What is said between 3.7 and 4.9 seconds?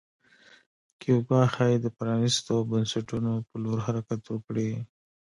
حرکت وکړي.